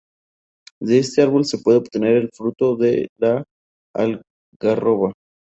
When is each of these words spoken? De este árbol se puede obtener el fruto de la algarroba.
De 0.79 0.97
este 0.97 1.21
árbol 1.21 1.45
se 1.45 1.59
puede 1.59 1.77
obtener 1.77 2.13
el 2.17 2.31
fruto 2.33 2.75
de 2.75 3.09
la 3.19 3.43
algarroba. 3.93 5.13